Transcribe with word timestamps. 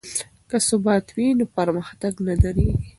که 0.49 0.57
ثبات 0.67 1.05
وي 1.15 1.27
نو 1.37 1.45
پرمختګ 1.57 2.13
نه 2.27 2.33
دریږي. 2.41 2.73